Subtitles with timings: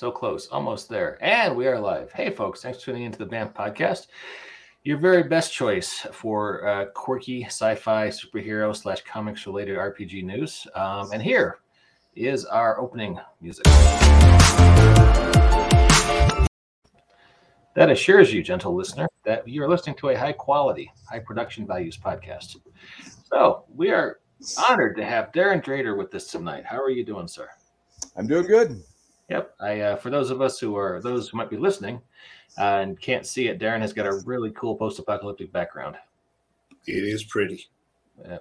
[0.00, 1.18] So close, almost there.
[1.22, 2.10] And we are live.
[2.10, 4.06] Hey, folks, thanks for tuning into the BAMP podcast.
[4.82, 10.66] Your very best choice for uh, quirky sci fi superhero slash comics related RPG news.
[10.74, 11.58] Um, and here
[12.16, 13.66] is our opening music.
[17.74, 21.66] That assures you, gentle listener, that you are listening to a high quality, high production
[21.66, 22.56] values podcast.
[23.30, 24.20] So we are
[24.66, 26.64] honored to have Darrin Drader with us tonight.
[26.64, 27.50] How are you doing, sir?
[28.16, 28.82] I'm doing good.
[29.30, 29.54] Yep.
[29.60, 32.00] I uh, for those of us who are those who might be listening
[32.58, 35.96] uh, and can't see it, Darrin has got a really cool post-apocalyptic background.
[36.86, 37.68] It is pretty.
[38.26, 38.38] Yeah,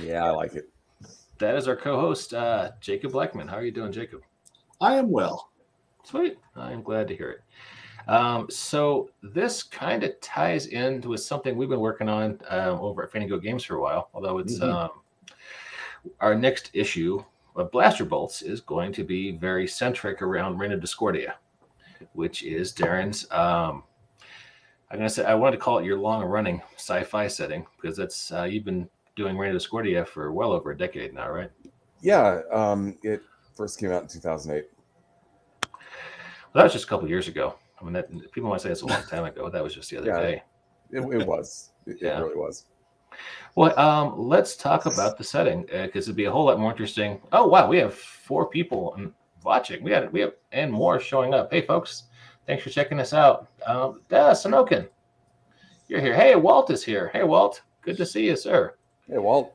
[0.00, 0.70] yeah I like it.
[1.38, 3.48] That is our co-host, uh, Jacob Blackman.
[3.48, 4.22] How are you doing, Jacob?
[4.80, 5.50] I am well.
[6.04, 6.38] Sweet.
[6.54, 7.40] I am glad to hear it.
[8.08, 13.02] Um, so this kind of ties in with something we've been working on um, over
[13.02, 14.70] at Fainting Goat Games for a while, although it's mm-hmm.
[14.70, 14.90] um,
[16.20, 17.22] our next issue
[17.56, 21.36] of Blaster Bolts is going to be very centric around Reign of Discordia,
[22.12, 23.30] which is Darrin's.
[23.30, 23.84] Um,
[24.90, 28.44] I'm gonna say I wanted to call it your long-running sci-fi setting because that's uh,
[28.44, 31.50] you've been doing Reign of Discordia for well over a decade now, right?
[32.00, 33.22] Yeah, um, it
[33.56, 34.64] first came out in 2008.
[35.62, 35.80] Well,
[36.54, 37.54] that was just a couple years ago.
[37.80, 39.48] I mean, that, people might say it's a long time ago.
[39.48, 40.42] That was just the other yeah, day.
[40.90, 41.70] It, it was.
[41.86, 42.18] It, yeah.
[42.18, 42.66] it really was.
[43.56, 46.70] Well, um, let's talk about the setting because uh, it'd be a whole lot more
[46.70, 47.20] interesting.
[47.32, 48.96] Oh wow, we have four people
[49.44, 49.82] watching.
[49.82, 51.52] We had we have and more showing up.
[51.52, 52.04] Hey folks,
[52.46, 53.48] thanks for checking us out.
[53.66, 54.88] Um, yeah, Sanokin,
[55.88, 56.14] you're here.
[56.14, 57.10] Hey, Walt is here.
[57.12, 58.74] Hey, Walt, good to see you, sir.
[59.08, 59.52] Hey, Walt.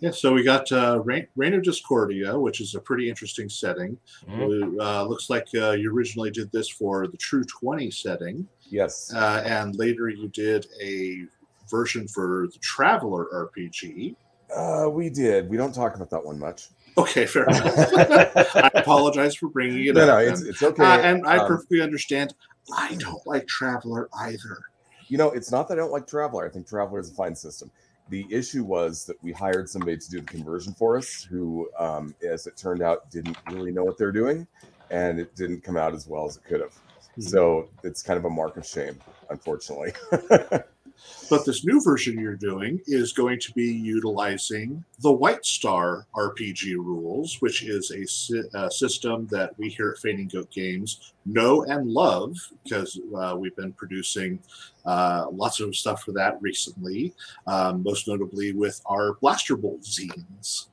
[0.00, 3.98] Yeah, so we got uh, Reign, Reign of Discordia, which is a pretty interesting setting.
[4.28, 4.80] Mm-hmm.
[4.80, 8.46] Uh, looks like uh, you originally did this for the True 20 setting.
[8.62, 9.12] Yes.
[9.12, 11.24] Uh, and later you did a
[11.68, 14.16] version for the Traveller RPG.
[14.54, 15.48] Uh, we did.
[15.48, 16.68] We don't talk about that one much.
[16.96, 18.56] Okay, fair enough.
[18.56, 20.08] I apologize for bringing it no, up.
[20.08, 20.82] No, it's, it's okay.
[20.82, 22.34] Uh, and I um, perfectly understand.
[22.76, 24.62] I don't like Traveller either.
[25.08, 26.46] You know, it's not that I don't like Traveller.
[26.46, 27.70] I think Traveller is a fine system.
[28.10, 32.14] The issue was that we hired somebody to do the conversion for us, who, um,
[32.26, 34.46] as it turned out, didn't really know what they're doing,
[34.90, 36.72] and it didn't come out as well as it could have.
[36.72, 37.22] Mm-hmm.
[37.22, 38.98] So it's kind of a mark of shame,
[39.28, 39.92] unfortunately.
[41.30, 46.76] But this new version you're doing is going to be utilizing the White Star RPG
[46.76, 51.64] rules, which is a, si- a system that we here at Fainting Goat Games know
[51.64, 54.38] and love because uh, we've been producing
[54.86, 57.12] uh, lots of stuff for that recently,
[57.46, 60.66] um, most notably with our Blaster Bolt zines.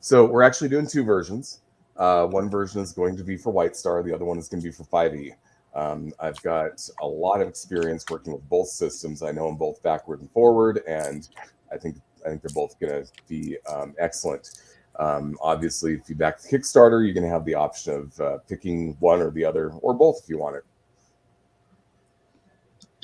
[0.00, 1.60] So we're actually doing two versions.
[1.96, 4.62] Uh, one version is going to be for White Star, the other one is going
[4.62, 5.34] to be for 5e.
[5.74, 9.22] Um, I've got a lot of experience working with both systems.
[9.22, 11.28] I know them both backward and forward, and
[11.72, 14.50] I think I think they're both going to be um, excellent.
[14.98, 18.38] Um, obviously, if you back the Kickstarter, you're going to have the option of uh,
[18.48, 20.64] picking one or the other, or both if you want it.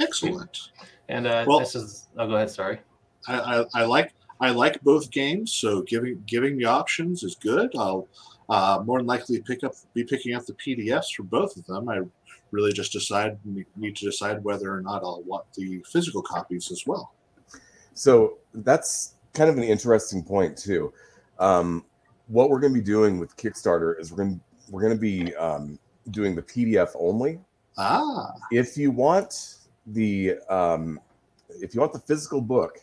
[0.01, 0.71] Excellent.
[1.09, 2.09] And uh, well, this is.
[2.19, 2.51] Oh, go ahead.
[2.51, 2.81] Sorry.
[3.27, 7.71] I, I, I like I like both games, so giving giving the options is good.
[7.77, 8.07] I'll
[8.49, 11.89] uh, more than likely pick up be picking up the PDFs for both of them.
[11.89, 12.01] I
[12.51, 13.39] really just decide
[13.77, 17.13] need to decide whether or not I'll want the physical copies as well.
[17.95, 20.93] So that's kind of an interesting point too.
[21.39, 21.85] Um,
[22.27, 25.01] what we're going to be doing with Kickstarter is we're going to, we're going to
[25.01, 25.79] be um,
[26.11, 27.41] doing the PDF only.
[27.77, 28.33] Ah.
[28.51, 31.01] If you want the um,
[31.61, 32.81] if you want the physical book,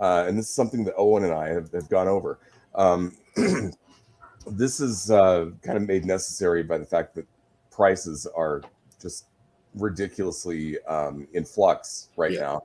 [0.00, 2.38] uh, and this is something that Owen and I have, have gone over.
[2.74, 3.16] Um,
[4.46, 7.26] this is uh, kind of made necessary by the fact that
[7.70, 8.62] prices are
[9.04, 9.26] just
[9.74, 12.40] ridiculously um, in flux right yeah.
[12.40, 12.62] now.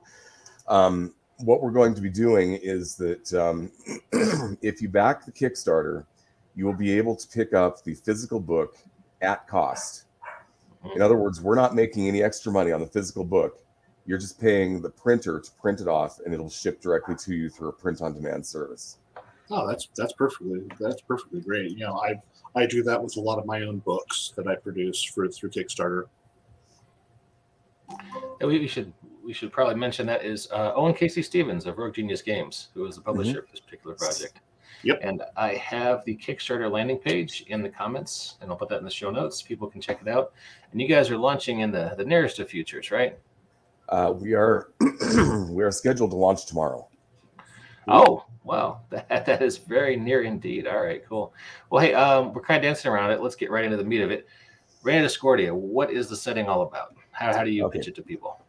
[0.66, 3.70] Um, what we're going to be doing is that um,
[4.62, 6.06] if you back the Kickstarter,
[6.54, 8.76] you will be able to pick up the physical book
[9.20, 10.04] at cost.
[10.94, 13.62] In other words, we're not making any extra money on the physical book.
[14.06, 17.50] You're just paying the printer to print it off, and it'll ship directly to you
[17.50, 18.96] through a print-on-demand service.
[19.50, 21.72] Oh, that's that's perfectly that's perfectly great.
[21.72, 22.14] You know, I
[22.54, 25.50] I do that with a lot of my own books that I produce for through
[25.50, 26.04] Kickstarter.
[28.40, 28.92] Yeah, we, we, should
[29.24, 31.22] we should probably mention that is uh, Owen K.C.
[31.22, 33.38] Stephens of Rogue Genius Games, who is the publisher mm-hmm.
[33.40, 34.40] of this particular project.
[34.82, 35.00] Yep.
[35.02, 38.84] And I have the Kickstarter landing page in the comments, and I'll put that in
[38.84, 39.42] the show notes.
[39.42, 40.32] People can check it out.
[40.72, 43.18] And you guys are launching in the the nearest of futures, right?
[43.90, 44.72] Uh, we are
[45.50, 46.88] we are scheduled to launch tomorrow.
[47.88, 48.80] Oh, wow.
[48.90, 50.66] That, that is very near indeed.
[50.66, 51.34] All right, cool.
[51.70, 53.20] Well, hey, um, we're kind of dancing around it.
[53.20, 54.26] Let's get right into the meat of it.
[54.84, 56.94] Of Discordia, what is the setting all about?
[57.20, 57.78] How, how do you okay.
[57.78, 58.40] pitch it to people?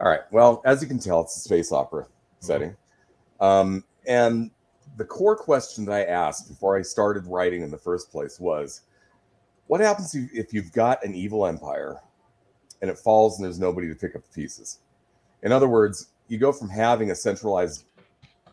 [0.00, 0.20] All right.
[0.30, 2.10] Well, as you can tell, it's a space opera mm-hmm.
[2.46, 2.76] setting.
[3.40, 4.50] Um, and
[4.96, 8.82] the core question that I asked before I started writing in the first place was
[9.66, 12.00] what happens if- if you've got an evil empire
[12.80, 14.78] and it falls and there's nobody to pick up the pieces?
[15.42, 17.84] In other words, you go from having a centralized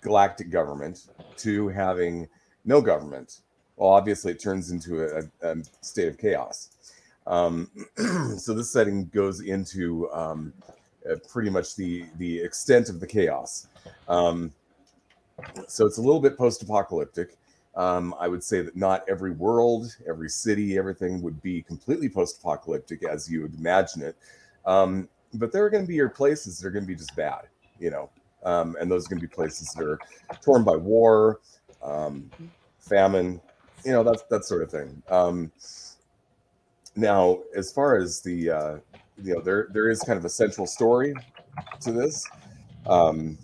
[0.01, 1.07] galactic government
[1.37, 2.27] to having
[2.65, 3.39] no government.
[3.77, 6.72] Well, obviously, it turns into a, a state of chaos.
[7.27, 7.69] Um,
[8.37, 10.53] so this setting goes into um,
[11.09, 13.67] uh, pretty much the the extent of the chaos.
[14.07, 14.53] Um,
[15.67, 17.37] so it's a little bit post-apocalyptic.
[17.75, 23.03] Um, I would say that not every world, every city, everything would be completely post-apocalyptic
[23.03, 24.15] as you would imagine it.
[24.65, 27.15] Um, but there are going to be your places that are going to be just
[27.15, 27.47] bad,
[27.79, 28.09] you know,
[28.43, 29.99] um, and those are going to be places that are
[30.41, 31.39] torn by war,
[31.81, 32.29] um,
[32.79, 33.41] famine,
[33.83, 35.01] you know, that that sort of thing.
[36.95, 38.77] Now, as far as the, uh,
[39.21, 41.13] you know, there there is kind of a central story
[41.81, 42.27] to this.
[42.85, 43.37] Um,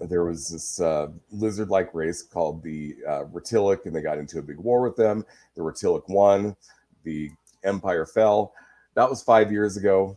[0.00, 4.42] there was this uh, lizard-like race called the uh, Retilic, and they got into a
[4.42, 5.24] big war with them.
[5.54, 6.56] The Retilic won.
[7.02, 7.30] The
[7.64, 8.52] Empire fell.
[8.94, 10.16] That was five years ago,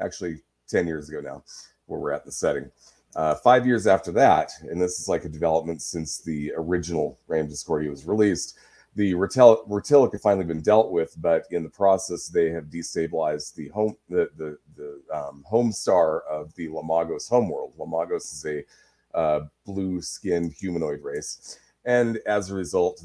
[0.00, 1.44] actually ten years ago now,
[1.86, 2.70] where we're at the setting.
[3.14, 7.46] Uh, five years after that, and this is like a development since the original Ram
[7.46, 8.58] Discordia was released.
[8.94, 13.68] The Retilic have finally been dealt with, but in the process, they have destabilized the
[13.68, 17.72] home the the, the um, home star of the Lamagos homeworld.
[17.78, 23.02] Lamagos is a uh, blue-skinned humanoid race, and as a result,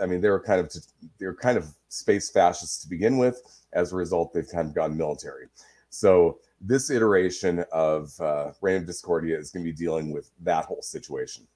[0.00, 0.74] I mean they were kind of
[1.20, 3.40] they were kind of space fascists to begin with.
[3.72, 5.46] As a result, they've kind of gone military.
[5.88, 10.64] So this iteration of uh, Reign of Discordia is going to be dealing with that
[10.64, 11.46] whole situation.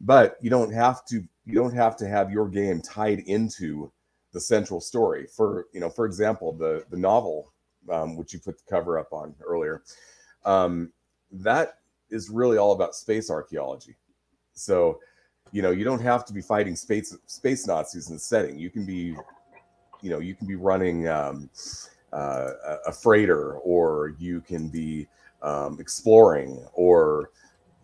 [0.00, 3.90] But you don't have to you don't have to have your game tied into
[4.32, 5.26] the central story.
[5.26, 7.52] For you know, for example, the the novel
[7.90, 9.82] um, which you put the cover up on earlier,
[10.44, 10.92] um,
[11.32, 11.78] that
[12.10, 13.96] is really all about space archaeology.
[14.52, 15.00] So,
[15.52, 18.58] you know, you don't have to be fighting space space Nazis in the setting.
[18.58, 19.16] You can be,
[20.00, 21.50] you know, you can be running um,
[22.12, 22.50] uh,
[22.86, 25.08] a freighter, or you can be
[25.42, 27.30] um, exploring, or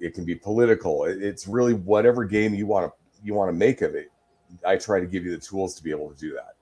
[0.00, 1.04] it can be political.
[1.04, 2.93] It's really whatever game you want to
[3.25, 4.10] you want to make of it.
[4.64, 6.54] I try to give you the tools to be able to do that.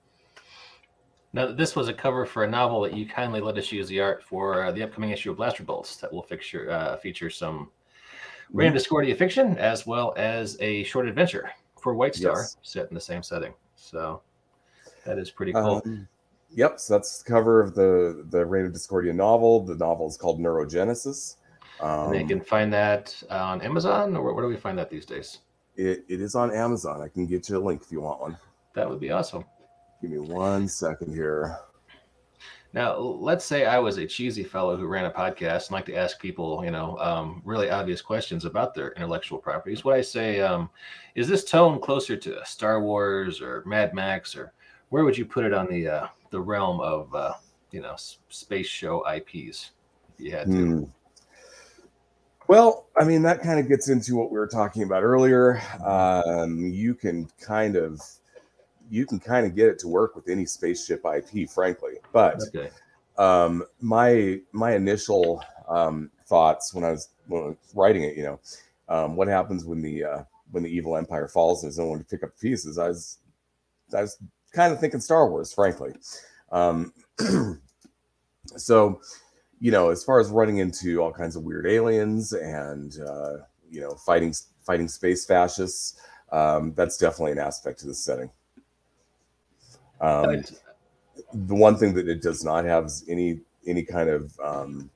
[1.33, 3.99] Now, this was a cover for a novel that you kindly let us use the
[3.99, 7.69] art for uh, the upcoming issue of Blaster Bolts that will feature uh, feature some
[8.53, 12.57] Reign of Discordia fiction as well as a short adventure for White Star Yes.
[12.61, 13.53] set in the same setting.
[13.75, 14.21] So
[15.05, 15.81] that is pretty cool.
[15.85, 16.07] Um,
[16.51, 19.59] yep, so that's the cover of the the Reign of Discordia novel.
[19.65, 21.35] The novel is called Neurogenesis.
[21.81, 24.89] Um, and they can find that on Amazon, or where, where do we find that
[24.89, 25.39] these days?
[25.77, 27.01] it, it is on Amazon.
[27.01, 28.37] I can get you a link if you want one.
[28.73, 29.45] That would be awesome.
[30.01, 31.57] Give me one second here.
[32.73, 35.95] Now, let's say I was a cheesy fellow who ran a podcast and like to
[35.95, 39.85] ask people, you know, um, really obvious questions about their intellectual properties.
[39.85, 40.69] Would I say, um,
[41.15, 44.51] is this tone closer to Star Wars or Mad Max, or
[44.89, 47.33] where would you put it on the uh, the realm of, uh,
[47.71, 47.95] you know,
[48.27, 49.71] space show IPs?
[50.17, 50.51] If you had to.
[50.51, 50.83] Hmm.
[52.47, 55.61] Well, I mean, that kind of gets into what we were talking about earlier.
[55.83, 58.01] Um, you can kind of
[58.89, 61.95] you can kind of get it to work with any spaceship IP, frankly.
[62.11, 62.69] But Okay.
[63.17, 68.23] um, my my initial um, thoughts when I was when I was writing it, you
[68.23, 68.39] know,
[68.89, 71.99] um, what happens when the uh, when the evil empire falls and there's no one
[71.99, 72.77] to pick up the pieces?
[72.77, 73.17] I was
[73.95, 74.17] I was
[74.53, 75.93] kind of thinking Star Wars, frankly.
[76.51, 76.93] Um,
[78.55, 79.01] so,
[79.59, 83.37] you know, as far as running into all kinds of weird aliens and uh,
[83.69, 84.33] you know fighting
[84.65, 85.99] fighting space fascists,
[86.31, 88.29] um, that's definitely an aspect to this setting.
[90.01, 90.43] Um,
[91.33, 94.89] the one thing that it does not have is any any kind of um,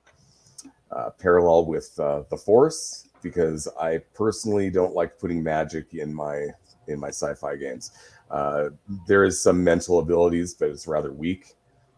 [0.91, 6.47] uh, parallel with uh, the force because I personally don't like putting magic in my
[6.87, 7.91] in my sci-fi games.
[8.29, 8.69] Uh,
[9.07, 11.55] there is some mental abilities, but it's rather weak.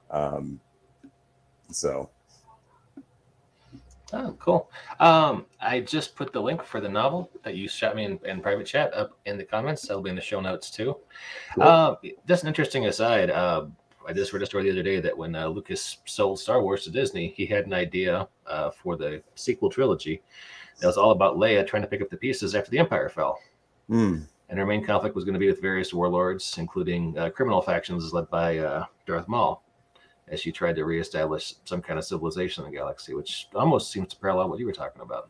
[0.10, 0.60] Um,
[1.72, 2.10] so
[4.14, 4.70] Oh, cool.
[5.00, 8.42] Um, I just put the link for the novel that you shot me in, in
[8.42, 9.84] private chat up in the comments.
[9.84, 10.98] That'll be in the show notes too.
[11.56, 11.64] Cool.
[11.64, 11.96] Uh,
[12.28, 13.30] just an interesting aside.
[13.30, 13.68] Uh,
[14.08, 16.84] I just read a story the other day that when uh, Lucas sold Star Wars
[16.86, 20.22] to Disney, he had an idea uh, for the sequel trilogy
[20.80, 23.40] that was all about Leia trying to pick up the pieces after the Empire fell.
[23.90, 27.62] mm, And her main conflict was going to be with various warlords, including uh, criminal
[27.62, 29.64] factions led by uh, Darth Maul,
[30.32, 34.08] as she tried to reestablish some kind of civilization in the galaxy, which almost seems
[34.10, 35.30] to parallel what you were talking about.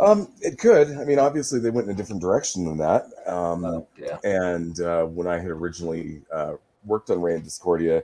[0.00, 0.90] um, it could.
[0.96, 3.06] I mean, obviously they went in a different direction than that.
[3.26, 4.18] Um, Uh, yeah.
[4.24, 6.54] And uh, when I had originally uh,
[6.84, 8.02] worked on Reign of Discordia,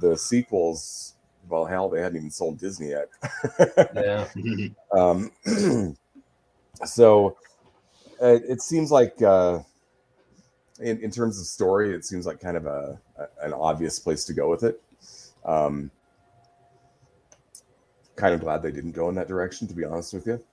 [0.00, 1.14] the sequels,
[1.48, 3.08] well, hell, they hadn't even sold Disney yet.
[3.94, 4.28] Yeah.
[4.92, 5.30] um,
[6.84, 7.36] so
[8.20, 9.60] it, it seems like uh,
[10.80, 14.24] in, in terms of story, it seems like kind of a, a an obvious place
[14.26, 14.80] to go with it.
[15.44, 15.90] Um,
[18.16, 20.44] kind of glad they didn't go in that direction, to be honest with you.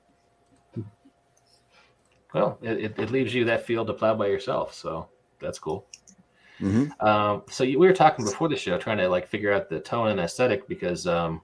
[2.34, 5.08] Well, it, it leaves you that field to plow by yourself, so
[5.40, 5.88] that's cool.
[6.60, 7.06] Mm-hmm.
[7.06, 9.80] Um, so you, we were talking before the show, trying to like figure out the
[9.80, 11.42] tone and aesthetic because, um,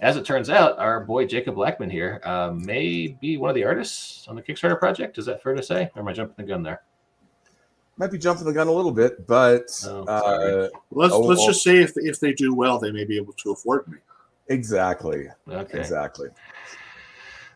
[0.00, 3.64] as it turns out, our boy Jacob Blackman here uh, may be one of the
[3.64, 5.18] artists on the Kickstarter project.
[5.18, 6.82] Is that fair to say, or am I jumping the gun there?
[7.96, 10.68] Might be jumping the gun a little bit, but Oh, uh.
[10.90, 11.46] Let's Oh, let's oh.
[11.46, 13.98] just say if if they do well, they may be able to afford me.
[14.48, 15.78] exactly, Okay.
[15.78, 16.28] exactly.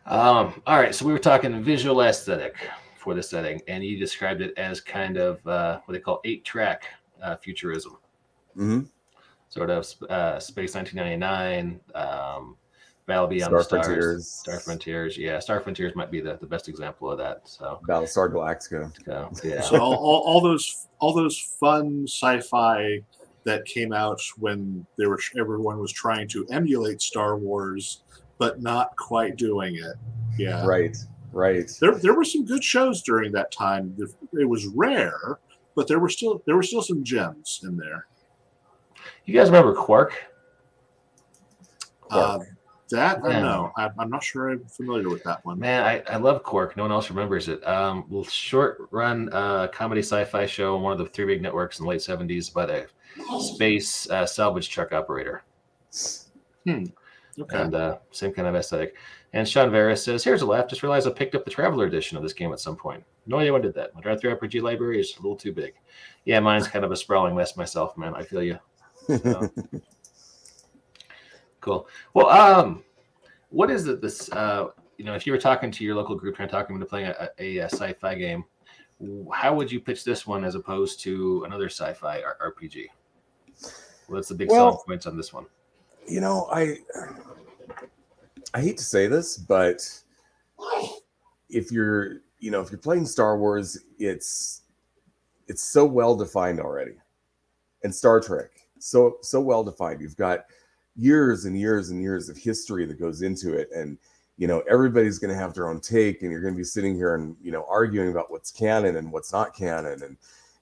[0.05, 0.95] Um, all right.
[0.95, 2.55] So we were talking visual aesthetic
[2.95, 6.43] for the setting, and you described it as kind of uh, what they call eight
[6.45, 6.83] track
[7.21, 7.97] uh, futurism.
[8.55, 8.81] hmm
[9.51, 12.55] sort of uh, Space 1999, um,
[13.09, 14.31] Battle Beyond Star the Stars, Frontiers.
[14.31, 15.17] Star Frontiers.
[15.17, 17.41] Yeah, Star Frontiers might be the, the best example of that.
[17.43, 19.35] So, Battlestar Galactica.
[19.35, 19.61] so, yeah.
[19.61, 23.01] So all, all, all those all those fun sci-fi
[23.43, 28.03] that came out when they were everyone was trying to emulate Star Wars,
[28.37, 29.95] but not quite doing it.
[30.37, 30.95] Yeah, Right,
[31.33, 31.69] right.
[31.81, 33.97] there there were some good shows during that time.
[34.33, 35.39] It was rare,
[35.75, 38.05] but there were still there were still some gems in there.
[39.25, 40.13] You guys remember Quark?
[42.11, 42.39] Uh,
[42.91, 43.71] that I know.
[43.77, 45.59] I, I'm not sure I'm familiar with that one.
[45.59, 46.75] Man, I, I love Quark.
[46.77, 47.65] No one else remembers it.
[47.67, 51.79] Um, little short run uh, comedy sci-fi show on one of the three big networks
[51.79, 52.87] in the late 70s about a
[53.39, 55.43] space uh, salvage truck operator.
[56.65, 56.85] Hmm.
[57.39, 57.57] Okay.
[57.61, 58.95] and uh, same kind of aesthetic.
[59.31, 60.67] And Sean Veras says, "Here's a laugh.
[60.67, 63.03] Just realized I picked up the Traveler edition of this game at some point.
[63.27, 63.93] No idea when I did that.
[63.93, 65.73] My DriveThruRPG library is a little too big.
[66.25, 68.15] Yeah, mine's kind of a sprawling mess myself, man.
[68.15, 68.57] I feel you.
[69.23, 69.49] So.
[71.61, 71.87] Cool.
[72.13, 72.83] Well, um,
[73.49, 74.01] what is it?
[74.01, 76.67] This, uh, you know, if you were talking to your local group trying to talk
[76.67, 78.43] them into playing a, a, a sci-fi game,
[79.33, 82.87] how would you pitch this one as opposed to another sci-fi R- RPG?
[84.07, 85.45] What's the big Well- selling points on this one?
[86.09, 86.77] you know, I
[88.53, 89.87] I hate to say this, but
[91.49, 94.63] if you're, you know, if you're playing Star Wars, it's
[95.47, 96.93] it's so well defined already.
[97.83, 98.49] And Star Trek,
[98.79, 100.01] so so well defined.
[100.01, 100.45] You've got
[100.95, 103.97] years and years and years of history that goes into it and
[104.37, 106.95] you know everybody's going to have their own take and you're going to be sitting
[106.95, 110.17] here and you know arguing about what's canon and what's not canon and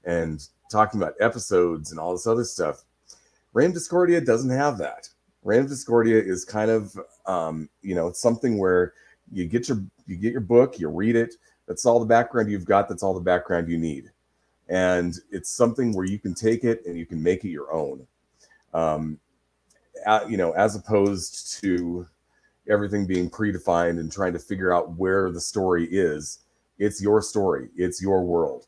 [0.06, 2.84] and talking about episodes and all this other stuff
[3.66, 5.10] of Discordia doesn't have that.
[5.46, 8.94] Of Discordia is kind of um, you know it's something where
[9.32, 11.36] you get your you get your book, you read it.
[11.68, 12.90] That's all the background you've got.
[12.90, 14.12] That's all the background you need,
[14.68, 18.06] and it's something where you can take it and you can make it your own.
[18.74, 19.20] Um,
[20.06, 22.08] a- you know, as opposed to
[22.70, 26.40] everything being predefined and trying to figure out where the story is.
[26.80, 27.70] It's your story.
[27.76, 28.68] It's your world.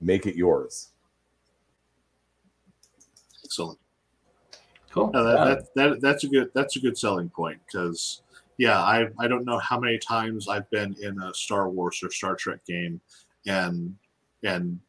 [0.00, 0.90] Make it yours.
[3.44, 3.78] Excellent.
[4.90, 5.10] Cool.
[5.12, 8.22] No, that, Uh, that, that that's a good that's a good selling point because
[8.58, 12.10] yeah, I I don't know how many times I've been in a Star Wars or
[12.10, 13.00] Star Trek game
[13.46, 13.94] and
[14.42, 14.80] and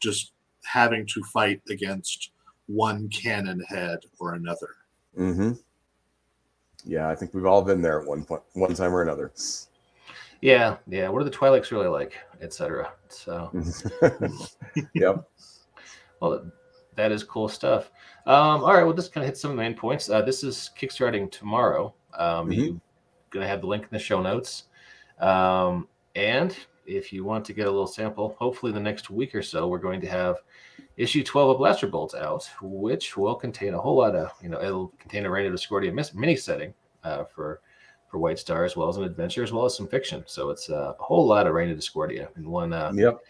[0.00, 0.32] just
[0.64, 2.30] having to fight against
[2.66, 4.70] one canon head or another.
[5.18, 5.52] Mm-hmm.
[6.84, 9.32] Yeah, I think we've all been there at one point, one time or another.
[10.40, 11.08] Yeah, yeah.
[11.08, 12.92] What are the Twi'leks really like, etc.
[13.08, 13.50] So,
[14.94, 15.28] yep.
[16.20, 16.44] well,
[16.96, 17.90] that is cool stuff.
[18.26, 20.10] Um, all right, well, this kind of hits some of the main points.
[20.10, 21.94] Uh, this is kickstarting tomorrow.
[22.14, 22.56] Um, Mhm.
[22.58, 22.80] You're
[23.30, 24.64] gonna have the link in the show notes.
[25.20, 29.42] Um, and if you want to get a little sample, hopefully the next week or
[29.42, 30.36] so, we're going to have
[30.96, 34.60] issue 12 of Blaster Bolt out, which will contain a whole lot of, you know,
[34.62, 36.74] it'll contain a Reign of Discordia mini setting
[37.04, 37.60] uh, for
[38.08, 40.22] for White Star, as well as an adventure, as well as some fiction.
[40.26, 43.20] So it's uh, a whole lot of Reign of Discordia in one uh, Yep.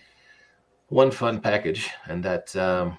[0.89, 2.99] one fun package, and that um,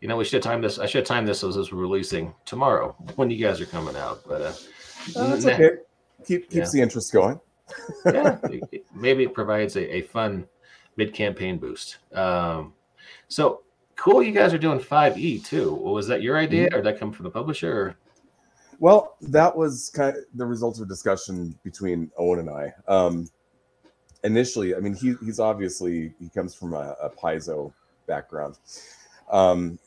[0.00, 0.78] you know we should have timed this.
[0.80, 4.22] I should have timed this as this releasing tomorrow when you guys are coming out.
[4.26, 4.52] But uh,
[5.16, 5.70] Oh, that's okay.
[6.26, 6.70] Keep keeps Yeah.
[6.72, 7.40] the interest going.
[8.06, 10.46] Yeah, it- maybe it provides a, a fun
[10.96, 11.98] mid campaign boost.
[12.12, 12.74] Um,
[13.28, 13.62] so
[13.96, 15.74] cool, you guys are doing five E too.
[15.74, 17.72] Was that your idea, or did that come from the publisher?
[17.72, 17.96] Or?
[18.78, 22.72] Well, that was kind of the result of a discussion between Owen and I.
[22.88, 23.28] Um,
[24.24, 27.72] initially, I mean, he, he's obviously he comes from a, a Paizo
[28.06, 28.58] background.
[29.30, 29.78] Um,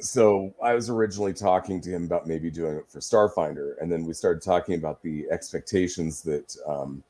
[0.00, 4.04] so I was originally talking to him about maybe doing it for Starfinder, and then
[4.04, 7.02] we started talking about the expectations that um,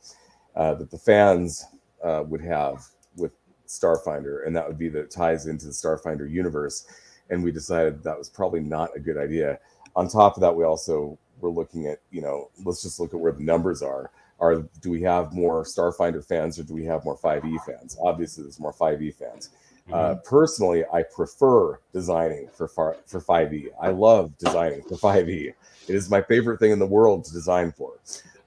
[0.56, 1.64] uh, that the fans
[2.02, 2.84] uh, would have
[3.16, 3.32] with
[3.66, 6.86] Starfinder, and that would be that it ties into the Starfinder universe.
[7.30, 9.58] And we decided that was probably not a good idea
[9.96, 13.20] on top of that, we also were looking at, you know, let's just look at
[13.20, 14.10] where the numbers are.
[14.40, 17.96] Are do we have more Starfinder fans or do we have more 5e fans?
[18.02, 19.50] Obviously, there's more 5e fans.
[19.92, 23.68] Uh, personally, I prefer designing for far, for 5e.
[23.80, 25.52] I love designing for 5e.
[25.88, 27.98] It is my favorite thing in the world to design for.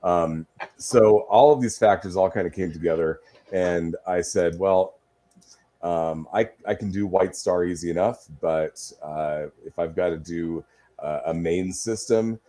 [0.03, 3.19] Um, so all of these factors all kind of came together,
[3.51, 4.95] and I said, well,
[5.83, 10.17] um, I I can do White Star easy enough, but uh, if I've got to
[10.17, 10.63] do
[10.99, 12.39] uh, a main system,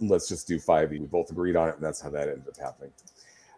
[0.00, 0.90] let's just do 5e.
[0.90, 2.92] We both agreed on it, and that's how that ended up happening.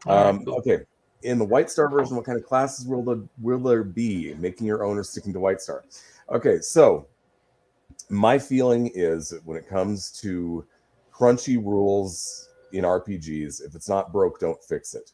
[0.07, 0.81] Um, okay,
[1.25, 4.35] in the White Star version, what kind of classes will there, will there be?
[4.35, 5.85] Making your own or sticking to White Star?
[6.31, 7.07] Okay, so
[8.11, 10.65] my feeling is when it comes to
[11.13, 15.13] crunchy rules in RPGs, if it's not broke, don't fix it.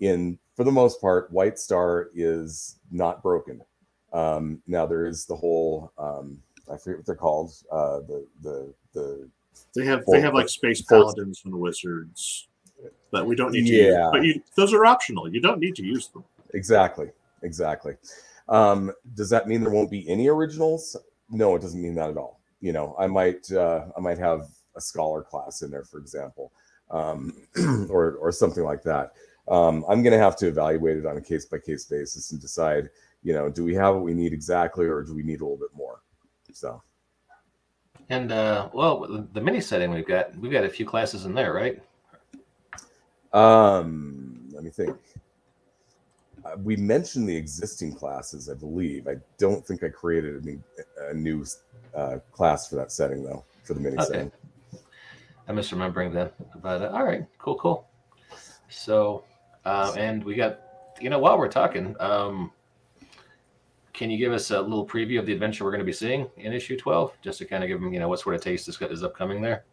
[0.00, 3.62] In for the most part, White Star is not broken.
[4.12, 6.38] Um, now there is the whole um,
[6.70, 7.52] I forget what they're called.
[7.70, 9.28] Uh, the the the
[9.74, 12.48] they have they have like space paladins and wizards,
[13.10, 13.72] but we don't need to.
[13.72, 15.32] Yeah, use, but you, those are optional.
[15.32, 16.24] You don't need to use them.
[16.54, 17.10] Exactly,
[17.42, 17.94] exactly.
[18.48, 20.96] Um, does that mean there won't be any originals?
[21.30, 22.40] No, it doesn't mean that at all.
[22.60, 26.52] You know, I might uh, I might have a scholar class in there, for example,
[26.90, 27.34] um,
[27.90, 29.12] or or something like that.
[29.48, 32.40] Um, I'm going to have to evaluate it on a case by case basis and
[32.40, 32.90] decide,
[33.24, 35.58] you know, do we have what we need exactly, or do we need a little
[35.58, 36.00] bit more?
[36.52, 36.82] So.
[38.08, 41.52] And uh, well, the mini setting we've got, we've got a few classes in there,
[41.52, 41.82] right?
[43.32, 44.96] Um, let me think.
[46.44, 49.06] Uh, we mentioned the existing classes, I believe.
[49.06, 50.62] I don't think I created a new,
[51.10, 51.44] a new
[51.94, 54.04] uh, class for that setting though, for the mini okay.
[54.06, 54.32] setting.
[55.48, 56.34] I'm misremembering that.
[56.60, 57.86] But uh, all right, cool, cool.
[58.68, 59.24] So,
[59.64, 60.60] uh, and we got,
[61.00, 62.50] you know, while we're talking, um,
[63.92, 66.28] can you give us a little preview of the adventure we're going to be seeing
[66.38, 68.68] in issue 12 just to kind of give them you know what sort of taste
[68.68, 69.64] is, is upcoming there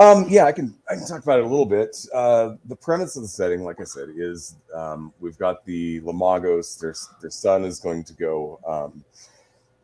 [0.00, 3.16] um, yeah i can i can talk about it a little bit uh, the premise
[3.16, 7.64] of the setting like i said is um, we've got the lamagos their, their sun
[7.64, 9.04] is going to go um,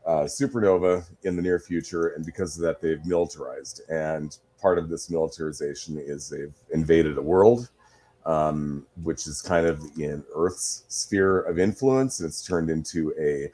[0.07, 4.89] uh, supernova in the near future and because of that they've militarized and part of
[4.89, 7.71] this militarization is they've invaded a world
[8.27, 12.21] um, which is kind of in Earth's sphere of influence.
[12.21, 13.51] It's turned into a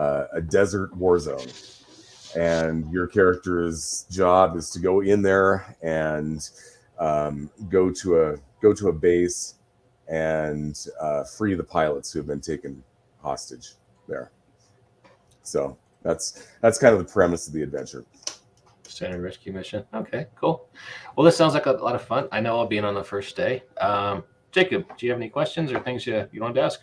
[0.00, 1.46] uh, a desert war zone,
[2.36, 6.48] and your character's job is to go in there and
[6.98, 9.54] um, go to a go to a base
[10.08, 12.82] and uh, free the pilots who have been taken
[13.20, 13.72] hostage
[14.08, 14.30] there.
[15.42, 18.04] So that's that's kind of the premise of the adventure.
[18.86, 19.84] Standard rescue mission.
[19.94, 20.68] Okay, cool.
[21.16, 22.28] Well, this sounds like a lot of fun.
[22.30, 23.62] I know I'll be in on the first day.
[23.80, 26.80] Um, Jacob, do you have any questions or things you, you wanted to ask?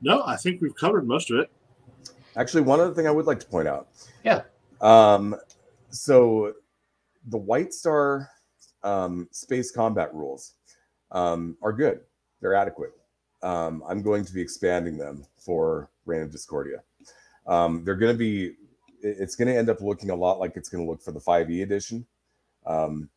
[0.00, 1.50] No, I think we've covered most of it.
[2.36, 3.88] Actually, one other thing I would like to point out.
[4.24, 4.42] Yeah.
[4.80, 5.36] Um,
[5.90, 6.54] so
[7.28, 8.30] the White Star
[8.82, 10.54] um, space combat rules
[11.10, 12.00] um, are good.
[12.40, 12.92] They're adequate.
[13.42, 16.82] Um, I'm going to be expanding them for Reign of Discordia.
[17.46, 18.54] Um, they're going to be
[19.02, 21.20] it's going to end up looking a lot like it's going to look for the
[21.20, 22.06] 5e edition
[22.66, 23.08] um,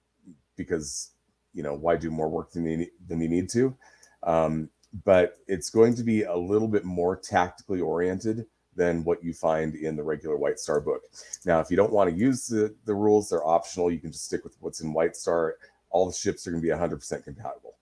[0.56, 1.12] because
[1.54, 3.76] you know why do more work than you, than you need to
[4.24, 4.70] um,
[5.04, 9.76] but it's going to be a little bit more tactically oriented than what you find
[9.76, 11.04] in the regular white star book
[11.46, 14.26] now if you don't want to use the, the rules they're optional you can just
[14.26, 15.56] stick with what's in white star
[15.90, 17.76] all the ships are going to be 100% compatible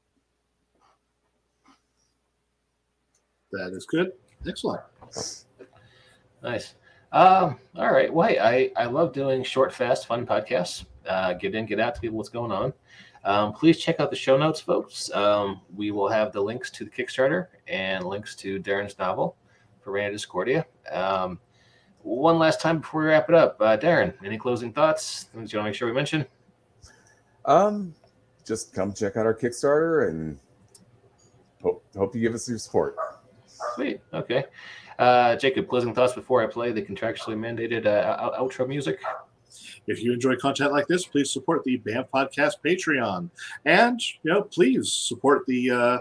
[3.52, 4.12] that is good
[4.48, 4.82] excellent
[6.42, 6.76] nice
[7.14, 8.12] um, all right.
[8.12, 10.86] Well, hey, I, I love doing short, fast, fun podcasts.
[11.08, 12.74] Uh, get in, get out to people what's going on.
[13.24, 15.12] Um, please check out the show notes, folks.
[15.12, 19.38] Um, we will have the links to the Kickstarter and links to Darrin's novel
[19.84, 20.66] for Reign of Discordia.
[20.92, 21.40] Um,
[22.02, 25.24] one last time before we wrap it up, uh, Darrin, any closing thoughts?
[25.34, 26.26] Things you want to make sure we mention?
[27.46, 27.94] Um,
[28.46, 30.38] just come check out our Kickstarter and
[31.62, 32.96] hope hope you give us your support.
[33.76, 34.02] Sweet.
[34.14, 34.46] Okay.
[35.00, 39.00] Uh, Jacob, closing thoughts before I play the contractually mandated uh, outro music.
[39.88, 43.30] If you enjoy content like this, please support the BAM Podcast Patreon,
[43.66, 45.98] and you know, please support the uh,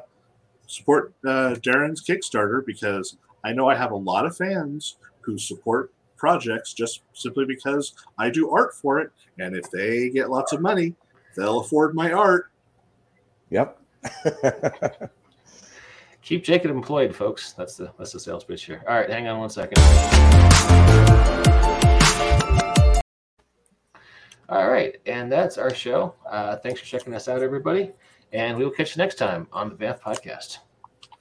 [0.67, 5.93] support uh, Darrin's Kickstarter because I know I have a lot of fans who support
[6.17, 10.61] projects just simply because I do art for it, and if they get lots of
[10.61, 10.95] money,
[11.37, 12.51] they'll afford my art.
[13.51, 13.79] Yep.
[16.23, 17.53] Keep Jacob employed, folks.
[17.53, 18.85] That's the that's the sales pitch here.
[18.89, 19.79] All right, hang on one second.
[24.49, 26.15] All right, and that's our show.
[26.31, 27.91] Uh, thanks for checking us out, everybody,
[28.33, 30.59] and we will catch you next time on the VAF podcast.